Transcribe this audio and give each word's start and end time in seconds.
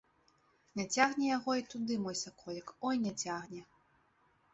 Не 0.77 0.85
цягне 0.97 1.25
яго 1.37 1.51
і 1.59 1.65
туды, 1.73 1.97
мой 2.05 2.17
саколік, 2.21 2.73
ой, 2.89 2.95
не 3.05 3.13
цягне! 3.25 3.61